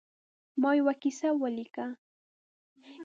[0.61, 1.87] ما یوه کیسه ولیکله.